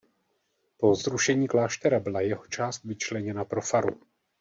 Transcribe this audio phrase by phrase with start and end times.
[0.77, 3.99] Po zrušení kláštera byla jeho část vyčleněna pro faru.